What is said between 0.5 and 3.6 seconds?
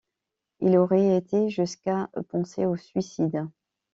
Il aurait été jusqu'à penser au suicide.